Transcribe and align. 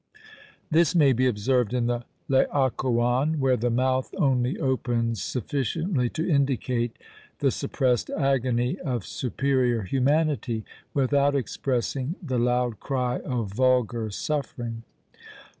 This 0.71 0.95
may 0.95 1.13
be 1.13 1.27
observed 1.27 1.75
in 1.75 1.85
the 1.85 2.05
Laocoon, 2.27 3.37
where 3.39 3.55
the 3.55 3.69
mouth 3.69 4.11
only 4.17 4.57
opens 4.59 5.21
sufficiently 5.21 6.09
to 6.09 6.27
indicate 6.27 6.97
the 7.37 7.51
suppressed 7.51 8.09
agony 8.09 8.79
of 8.79 9.05
superior 9.05 9.83
humanity, 9.83 10.65
without 10.95 11.35
expressing 11.35 12.15
the 12.19 12.39
loud 12.39 12.79
cry 12.79 13.19
of 13.19 13.51
vulgar 13.53 14.09
suffering. 14.09 14.81